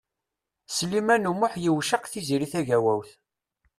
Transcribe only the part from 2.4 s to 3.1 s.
Tagawawt.